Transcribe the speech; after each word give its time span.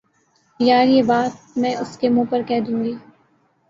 یار، 0.59 0.85
یہ 0.87 1.03
بات 1.03 1.33
میں 1.57 1.75
اس 1.75 1.97
کے 1.97 2.09
منہ 2.09 2.29
پر 2.29 2.41
کہ 2.47 2.59
دوں 2.59 2.83
گی 2.83 2.93